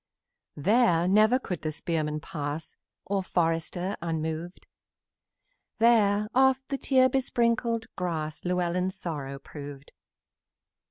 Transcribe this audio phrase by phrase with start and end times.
[0.55, 4.65] Here never could the spearman pass, Or forester, unmoved!
[5.77, 9.91] Here oft the tear besprinkled grass Llewellyn's sorrow proved.